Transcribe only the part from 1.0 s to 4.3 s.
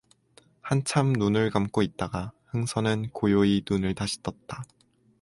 눈을 감고 있다가 흥선은 고요히 눈을 다시